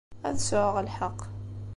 [0.27, 1.19] Ad sɛuɣ lḥeqq.